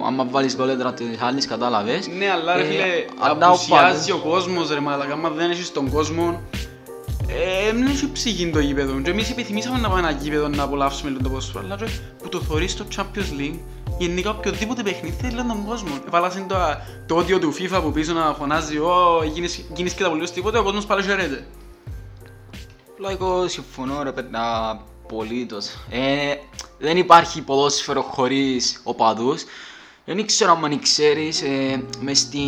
[0.05, 2.07] άμα βάλεις γκολ έδρα της άλλης, κατάλαβες.
[2.17, 2.83] Ναι, αλλά ρε Ε, φίλε,
[3.19, 4.27] αντά ο απουσιάζει πάντων.
[4.27, 6.41] ο κόσμος ρε μάλακα, άμα δεν έχεις τον κόσμο,
[7.27, 9.01] ε, δεν έχει ψυχή το γήπεδο.
[9.01, 11.85] Και εμείς επιθυμήσαμε να πάμε ένα γήπεδο να απολαύσουμε λίγο το ποδόσφαιρο, αλλά ρε,
[12.23, 13.59] που το θωρείς στο Champions League,
[13.97, 15.89] γενικά οποιοδήποτε παιχνίδι θέλει τον κόσμο.
[16.07, 16.55] Έβαλασαν το,
[17.05, 20.57] το όντιο του FIFA που πίσω να φωνάζει «Ω, γίνεις, γίνεις και τα πολύ τίποτε»,
[20.57, 21.45] ο κόσμος πάλι χαιρέται.
[23.01, 24.69] Απλά εγώ συμφωνώ ρε παιδιά
[25.05, 25.67] απολύτως.
[25.89, 26.35] Ε,
[26.79, 29.43] δεν υπάρχει ποδόσφαιρο χωρίς οπαδούς.
[30.05, 32.39] Δεν ξέρω αν ξέρεις, ε, μες στη...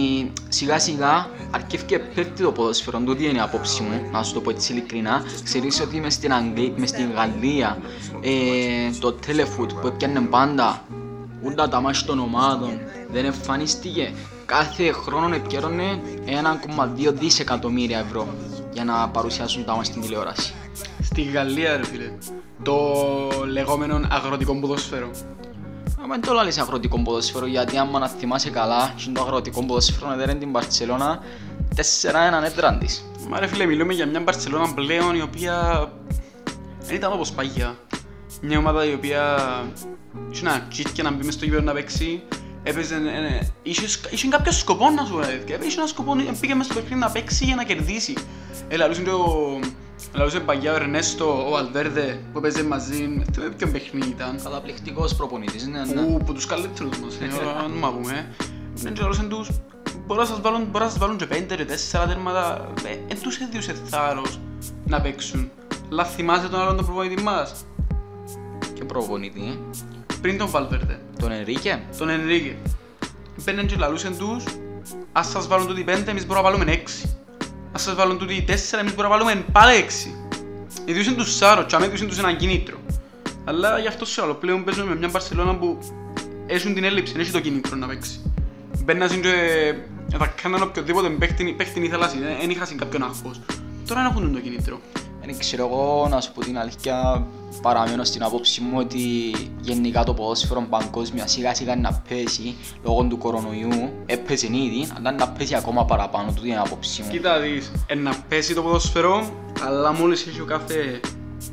[0.50, 4.42] σιγά σιγά αρκεύει και πέφτει το ποδόσφαιρο, τούτη είναι η απόψη μου, να σου το
[4.42, 5.24] πω έτσι ειλικρινά.
[5.44, 7.78] Ξέρεις ότι μες στην, Αγγλία, μες στην Γαλλία
[8.22, 8.32] ε,
[9.00, 10.86] το telefoot που έπιανε πάντα
[11.44, 12.80] ούντα τα μάτια των ομάδων
[13.12, 14.14] δεν εμφανίστηκε.
[14.46, 16.02] Κάθε χρόνο επικαιρώνε
[17.08, 18.28] 1,2 δισεκατομμύρια ευρώ
[18.72, 20.54] για να παρουσιάσουν τα μάτια στην τηλεόραση.
[21.02, 22.12] Στη Γαλλία ρε φίλε,
[22.64, 22.78] το
[23.52, 25.10] λεγόμενο αγροτικό ποδόσφαιρο.
[26.04, 30.12] Άμα δεν το λάλεις αγροτικό ποδόσφαιρο γιατί άμα να θυμάσαι καλά και το αγροτικό ποδόσφαιρο
[30.14, 31.20] έδερε την Μπαρτσελώνα
[31.76, 31.82] 4-1
[32.44, 33.06] έδραν της.
[33.30, 35.88] Μα ρε φίλε, μιλούμε για μια Μπαρσελόνα πλέον η οποία
[36.82, 37.78] δεν ήταν όπως παγιά.
[38.42, 39.38] Μια ομάδα η οποία
[40.32, 42.24] είχε ένα τσίτ να μπει μες στο γήπεδο να παίξει.
[42.64, 45.44] Έπαιζε, ε, ε, είχε, είχε κάποιος σκοπό να σου λέει.
[45.66, 48.14] Είχε ένα σκοπό, ε, πήγε μες στο παιχνίδι να παίξει για να κερδίσει.
[48.68, 49.60] Ε, λαλούσε το...
[50.14, 54.40] Λαλούσε παγιά ο Ερνέστο, ο Αλβέρδε που έπαιζε μαζί, δεν θυμάμαι ποιο παιχνίδι ήταν.
[54.44, 56.02] Καταπληκτικός προπονητής, ναι, ναι.
[56.02, 57.26] Που, που τους καλύτερους μας, ε,
[57.64, 58.36] αν μ' ακούμε.
[58.74, 59.50] Δεν ξέρω, λαλούσαν τους,
[60.06, 63.22] μπορεί να σας βάλουν, μπορεί να σας βάλουν και πέντε και τέσσερα τέρματα, ε, εν
[63.22, 64.40] τους έδιωσε θάρρος
[64.86, 65.52] να παίξουν.
[65.92, 67.66] Αλλά θυμάσαι τον άλλον τον προπονητή μας,
[68.74, 69.78] Και προπονητή, ε;
[70.22, 71.82] Πριν τον Βαλβέρδε, Τον Ενρίκε.
[71.98, 72.56] τον Ενρίκε.
[73.44, 74.44] Μπαίναν και λαλούσαν τους,
[75.12, 77.18] ας σας βάλουν τούτοι πέντε, εμείς μπορούμε να βάλουμε έξι.
[77.72, 80.16] Ας σας βάλουν τούτοι τέσσερα, εμείς μπορούμε να βάλουμε πάλι έξι.
[80.86, 82.78] Ιδιούσαν τους σάρος, και αμέσως τους έναν κίνητρο.
[83.44, 85.80] Αλλά γι' αυτό σε άλλο πλέον παίζουμε με μια Μπαρσελόνα που
[86.48, 88.22] έχουν την έλλειψη, δεν έχει το κίνητρο να παίξει.
[88.84, 92.08] Μπαίνασαν και θα κάναν οποιοδήποτε παίχτη, παίχτη ήθελα,
[92.40, 93.42] δεν είχαν κάποιον άγχος.
[93.88, 94.80] Τώρα δεν έχουν το κίνητρο.
[95.26, 97.28] Δεν ξέρω εγώ να σου πω την αλήθεια
[97.62, 99.00] παραμένω στην άποψη μου ότι
[99.62, 105.28] γενικά το ποδόσφαιρο παγκόσμια σιγά σιγά να πέσει λόγω του κορονοϊού έπαιζε ήδη αλλά να
[105.30, 107.10] πέσει ακόμα παραπάνω τούτη είναι η άποψη μου.
[107.10, 109.30] Κοίτα δεις, ε, να πέσει το ποδόσφαιρο,
[109.66, 111.00] αλλά μόλις έχει ο κάθε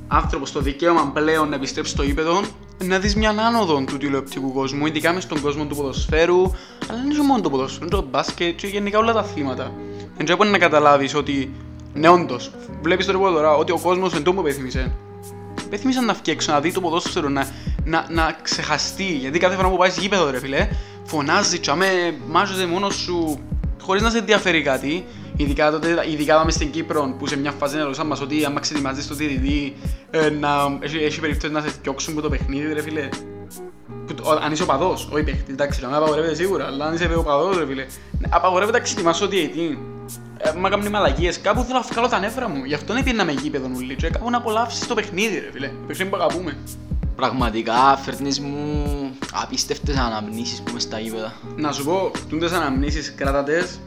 [0.08, 2.40] άνθρωπος το δικαίωμα πλέον να επιστρέψει στο γήπεδο,
[2.84, 6.42] να δεις μια άνοδο του τηλεοπτικού κόσμου, ειδικά μες στον κόσμο του ποδοσφαίρου,
[6.88, 9.72] αλλά δεν είναι μόνο το ποδόσφαιρο, είναι το μπάσκετ και γενικά όλα τα θύματα.
[10.16, 11.52] Δεν πρέπει να καταλάβεις ότι,
[11.94, 12.50] ναι όντως,
[12.82, 14.92] βλέπεις το ρεπό τώρα, ότι ο κόσμος εν τόπο πέθυμησε.
[15.70, 17.46] Πέθυμησε να βγει έξω, να δει το ποδόσφαιρο, να,
[17.84, 20.68] να, να ξεχαστεί, γιατί κάθε φορά που πάεις γήπεδο ρε φίλε,
[21.04, 21.86] φωνάζεις, τσάμε,
[22.28, 23.38] μάζεσαι μόνος σου,
[23.82, 25.04] χωρίς να σε ενδιαφέρει κάτι,
[25.36, 29.06] ειδικά, τότε, ειδικά μες στην Κύπρο που σε μια φάση έρωσα μας ότι άμα ξετοιμάζεις
[29.06, 29.74] το διαιτητή
[30.10, 33.08] ε, να, έχει, έχει περιπτώσεις να σε διώξουν από το παιχνίδι ρε φίλε.
[34.06, 37.14] Που το- αν είσαι οπαδός, όχι παίχτη, εντάξει, να μην απαγορεύεται σίγουρα, αλλά αν είσαι
[37.16, 37.82] οπαδός ρε φίλε,
[38.18, 39.78] ναι, απαγορεύεται να ξετοιμάσω το διαιτητή.
[40.40, 43.24] Ε, μα κάνουν μαλακίες, κάπου θέλω να βγάλω τα νεύρα μου, γι' αυτό δεν πήγαινα
[43.24, 46.56] με γήπεδο νουλί, και κάπου να απολαύσεις το παιχνίδι ρε φίλε, το παιχνίδι που αγαπούμε.
[47.16, 51.32] Πραγματικά φέρνεις μου απίστευτες αναμνήσεις που είμαι στα γήπεδα.
[51.56, 53.80] Να σου πω, τούντες αναμνήσεις κράτατες,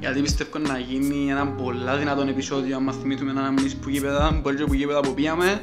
[0.00, 4.56] γιατί πιστεύω να γίνει ένα πολλά δυνατόν επεισόδιο άμα θυμηθούμε ένα αναμνήσεις που γήπεδα, μπορεί
[4.56, 5.60] και που γήπεδα που πήγαμε,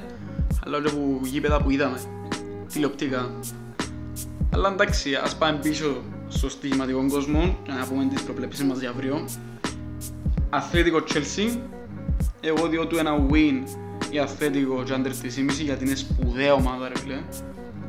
[0.66, 2.00] αλλά και που γήπεδα που είδαμε,
[2.74, 3.32] τηλεοπτικά.
[4.54, 8.90] Αλλά εντάξει, ας πάμε πίσω στο στοιχηματικό κόσμο και να πούμε τις προβλέψεις μας για
[8.90, 9.26] αύριο.
[10.56, 11.58] Αθλητικό Chelsea,
[12.42, 13.64] εγώ διώ του ένα win
[14.10, 17.22] η Αθλητικό και under 3,5 γιατί είναι σπουδαία ομάδα ρε φίλε.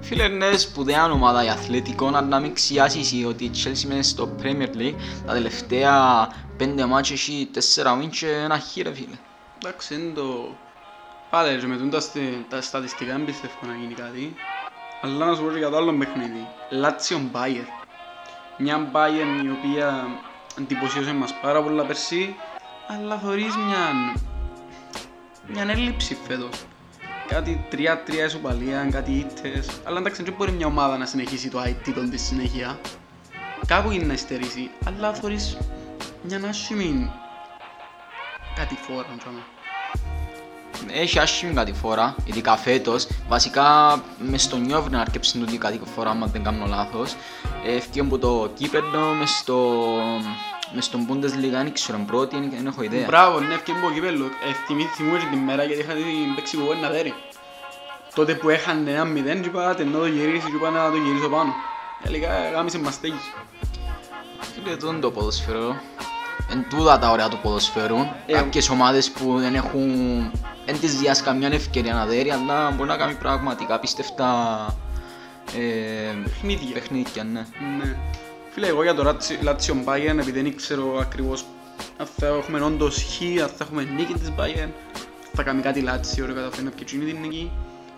[0.01, 4.37] Φίλε, είναι σπουδαία ομάδα η Αθλητικό, αλλά να μην ξιάσεις ότι η Chelsea μέσα στο
[4.43, 4.95] Premier League
[5.27, 9.19] τα τελευταία πέντε μάτια έχει τέσσερα win και ένα χ ρε φίλε.
[9.59, 10.57] Εντάξει, είναι το...
[11.31, 14.35] Πάλι ρε, με τούν τα, στε- τα στατιστικά δεν πιστεύω να γίνει κάτι.
[15.03, 16.47] Αλλά να σου πω και για το άλλο παιχνίδι.
[16.71, 17.65] Λάτσιον Μπάιερ.
[18.59, 20.07] Μια Μπάιερ η οποία
[20.59, 22.37] εντυπωσίωσε μας πάρα πολλά πέρσι,
[22.89, 24.15] αλλά θωρείς μια...
[25.47, 26.65] μια έλλειψη φέτος.
[27.29, 27.77] Κάτι 3-3
[28.27, 29.69] ισοπαλία, κάτι ήττες.
[29.85, 32.79] Αλλά εντάξει, δεν μπορεί μια ομάδα να συνεχίσει το IT των της συνέχεια.
[33.67, 35.57] Κάπου είναι να υστερήσει, αλλά θωρείς
[36.23, 37.11] μια άσχημη
[38.55, 39.41] κάτι φόρα, πράγμα.
[40.93, 43.07] Έχει άσχημη κατηφόρα, ειδικά φέτος.
[43.29, 47.17] Βασικά μες στο νιόβρι να αρκέψει τούτη κατηφόρα, άμα δεν κάνω λάθος.
[47.67, 49.75] Έφυγε από το κύπελλο μες στο,
[50.75, 53.05] μες στον Bundesliga δεν ξέρω, πρώτη, δεν δεν έχω ιδέα.
[53.07, 54.25] Μπράβο, ναι, ευκαιρία από κύπελλο.
[54.25, 57.15] Ε, θυμή- θυμούμαι και την μέρα γιατί είχα την παίξει που ένα δέρι.
[58.15, 60.97] Τότε που είχαν ένα μηδέν και είπα, «Άτε, να το γυρίσεις και είπα να το
[60.97, 61.53] γυρίσω πάνω.
[62.03, 63.33] Έλεγα, γάμισε μας στέγης.
[64.55, 65.77] Φίλε, τούτο είναι το ποδοσφαιρό.
[66.51, 67.97] Εν τούτα τα ωραία του ποδοσφαίρου.
[68.27, 69.91] Ε, Κάποιες ομάδες που δεν έχουν...
[70.67, 74.67] Δεν τις διάσει καμιά ευκαιρία να δέρει, αλλά μπορεί να κάνει πραγματικά πιστευτά
[75.57, 76.73] ε, Παιχνίδια.
[76.73, 77.47] παιχνίδια, ναι.
[77.79, 77.97] Ναι.
[78.55, 81.45] Φίλε, εγώ για το Λάτσι- Λάτσιο Bayern, επειδή δεν ξέρω ακριβώς
[81.97, 84.69] αν θα έχουμε όντως χ, αν θα έχουμε νίκη της Bayern,
[85.33, 87.51] θα κάνει κάτι Λάτσιο, ρε καταφέρει να πιει εκείνη την νίκη.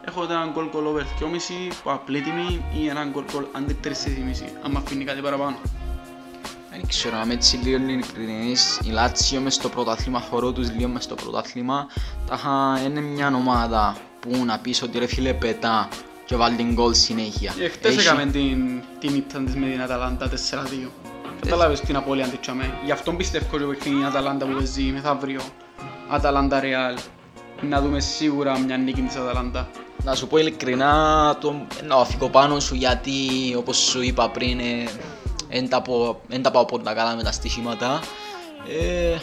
[0.09, 4.49] Έχω έναν goal goal over 2,5 που απλή τιμή ή έναν goal goal under 3,5
[4.65, 5.57] αν μ' αφήνει κάτι παραπάνω.
[6.71, 11.05] Δεν ξέρω, αν έτσι λίγο ειλικρινής, η Λάτσιο μες στο πρωτάθλημα, χωρώ τους λίγο μες
[11.05, 11.87] στο πρωτάθλημα,
[12.27, 15.89] τάχα είναι μια ομάδα που να πεις ότι ρε φίλε πετά
[16.27, 17.55] και βάλει την γκολ συνέχεια.
[17.61, 20.91] Ε, χτες Έχει- έκαμε την, την ήττα της με την Αταλάντα 4-2.
[21.41, 22.79] Κατάλαβες την απώλεια της τσάμε.
[22.85, 25.41] Γι' αυτό πιστεύω ότι παιχνίδι η Αταλάντα που παίζει μεθαύριο.
[26.09, 26.97] Αταλάντα Ρεάλ.
[27.61, 29.69] Να δούμε σίγουρα μια νίκη της Αταλάντα.
[30.05, 33.15] Να σου πω ειλικρινά, το, να αφήκω πάνω σου γιατί
[33.57, 34.85] όπως σου είπα πριν ε,
[35.49, 38.01] δεν τα, πω- δεν τα πάω πολλά καλά με τα στοιχήματα.
[38.81, 39.17] Ε,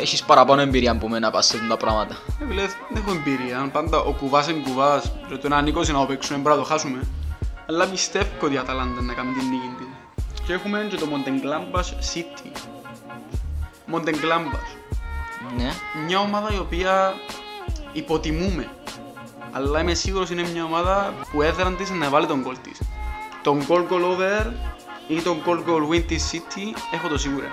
[0.00, 2.16] έχεις παραπάνω εμπειρία από μένα πας σε αυτά τα πράγματα.
[2.42, 3.68] Ε, φίλε, δεν έχω εμπειρία.
[3.72, 5.12] Πάντα ο κουβάς είναι κουβάς.
[5.28, 7.06] Ρε, το να νίκος είναι να το παίξουμε, πρέπει να το χάσουμε.
[7.68, 9.86] Αλλά πιστεύω ότι η Αταλάντα να κάνει την νίκη της.
[10.46, 12.50] Και έχουμε και το Μοντεγκλάμπας City.
[13.86, 14.76] Μοντεγκλάμπας.
[15.56, 15.70] Ναι.
[16.06, 17.14] Μια ομάδα η οποία
[17.92, 18.68] υποτιμούμε.
[19.52, 22.80] Αλλά είμαι σίγουρος είναι μια ομάδα που έδραν της να βάλει τον γκολ της.
[23.42, 24.52] Τον goal goal over
[25.08, 27.50] ή τον goal goal win της City έχω το σίγουρα.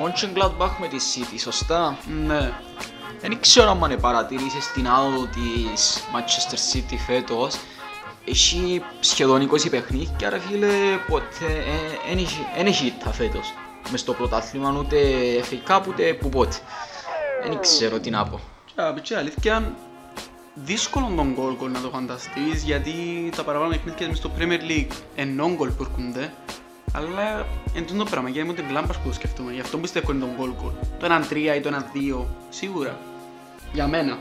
[0.00, 2.52] Mönchengladbach με τη City, σωστά; Ναι.
[3.20, 7.56] Δεν ξέρω αν παρατηρήσεις την άδοδο της Manchester City φέτος.
[8.24, 11.64] Έχει σχεδόν 20 παιχνίδια ρε φίλε, ποτέ
[12.56, 13.52] δεν έχει ήττα φέτος.
[13.90, 14.96] Μες στο πρωτάθλημα ούτε
[15.50, 16.56] FA Cup ούτε που πότε.
[17.42, 18.40] Δεν ξέρω τι να πω.
[18.64, 19.74] Και απ' την αλήθεια,
[20.54, 22.92] δύσκολο τον goal goal να το φανταστείς γιατί
[23.36, 26.32] τα παραπάνω παιχνίδια μες στο Premier League ενώ γκολ που έρχονται
[26.98, 30.20] αλλά εν τούτο πράγμα και ήμουν την κλάμπας που το σκεφτούμε γι' αυτό πιστεύω είναι
[30.20, 31.70] τον goal goal το 1-3 ή το
[32.22, 32.98] 1-2 σίγουρα
[33.72, 34.18] για μένα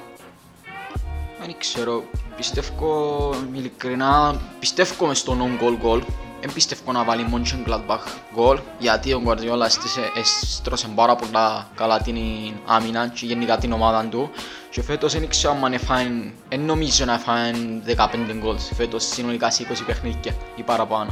[1.40, 2.04] Δεν ξέρω,
[2.36, 6.02] πιστεύω ειλικρινά, πιστεύω μες στο non-goal goal.
[6.42, 12.18] Δεν πιστεύω να βάλει Mönchengladbach goal, γιατί ο Guardiola έστησε- έστρωσε πάρα πολλά καλά την
[12.66, 14.30] άμυνα και γενικά την ομάδα του.
[14.70, 16.10] Και φέτος δεν ξέρω αν έφαγε,
[16.50, 17.52] δεν νομίζω να έφαγε
[17.86, 21.12] 15 goals φέτος συνολικά σε 20 παιχνίδια ή παραπάνω.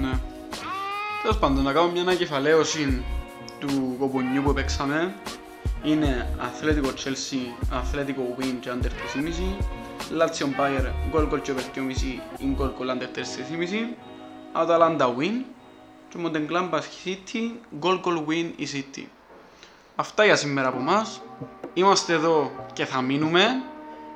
[0.00, 0.10] Ναι.
[1.22, 3.04] Τέλος πάντων, να κάνουμε μια ανακεφαλαίωση
[3.58, 5.14] του κομπονιού που παίξαμε.
[5.82, 8.90] Είναι Αθλέτικο Chelsea, Αθλέτικο Win και Under 3,5
[10.18, 11.80] Lazio Bayer, γκολ γκολ και over 2,5
[12.38, 13.96] ή γκολ γκολ Under 4,5
[14.52, 15.44] Αταλάντα Win
[16.08, 19.04] και Μοντεγκλάμπας City, γκολ γκολ Win η City.
[19.96, 21.22] Αυτά για σήμερα από εμάς.
[21.74, 23.62] Είμαστε εδώ και θα μείνουμε.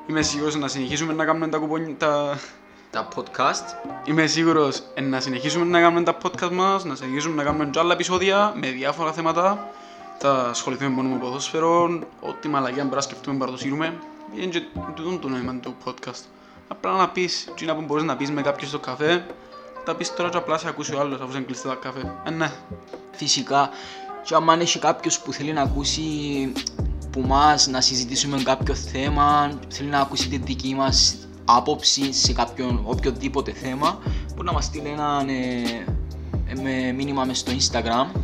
[0.07, 2.38] Είμαι σίγουρος να συνεχίσουμε να κάνουμε τα κουπονιά, τα,
[2.90, 7.42] Τα podcast, Είμαι σίγουρος ε, να συνεχίσουμε να κάνουμε τα podcast μας, να συνεχίσουμε να
[7.42, 9.68] κάνουμε και άλλα επεισόδια με διάφορα θέματα.
[10.18, 13.99] Θα ασχοληθούμε μόνο με ποδόσφαιρο, ό,τι μαλακιά μπορούμε να σκεφτούμε παραδοσύρουμε.
[14.35, 14.62] Είναι και
[14.94, 16.22] τούτο το νόημα του podcast.
[16.68, 19.27] Απλά να πεις, τι να που μπορείς να πεις με κάποιον στο καφέ,
[19.85, 22.14] τα πεις τώρα και απλά σε ακούσει ο άλλος αφού σε κλειστά τα καφέ.
[22.25, 22.53] Ε, ναι.
[23.12, 23.70] φυσικά,
[24.22, 26.53] και αν έχει κάποιος που θέλει να ακούσει
[27.11, 32.80] που μας να συζητήσουμε κάποιο θέμα, θέλει να ακούσει τη δική μας άποψη σε κάποιον
[32.85, 33.98] οποιοδήποτε θέμα,
[34.35, 35.85] μπορεί να μας στείλει ένα ε,
[36.46, 38.20] ε, με μήνυμα μες στο Instagram.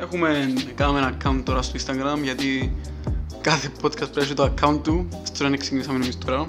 [0.00, 2.76] Έχουμε κάνουμε ένα account τώρα στο Instagram γιατί
[3.40, 5.08] κάθε podcast πρέπει να έχει το account του.
[5.22, 6.44] Στο να ξεκινήσαμε εμείς τώρα.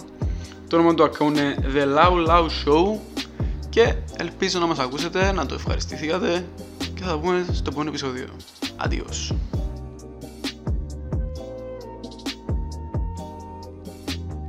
[0.68, 3.00] Το όνομα του account είναι The Lau Lau Show
[3.70, 6.46] και ελπίζω να μας ακούσετε, να το ευχαριστηθήκατε
[6.80, 8.28] και θα τα πούμε στο επόμενο επεισόδιο.
[8.86, 9.36] Adios.